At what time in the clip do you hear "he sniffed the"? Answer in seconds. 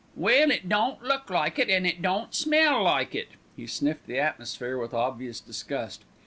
3.55-4.17